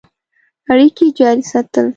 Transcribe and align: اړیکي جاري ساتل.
اړیکي 0.71 1.05
جاري 1.17 1.43
ساتل. 1.51 1.85